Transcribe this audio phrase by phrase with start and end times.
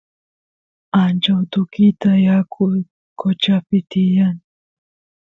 [1.01, 2.63] ancha utukita yaku
[3.19, 4.35] qochapi tiyan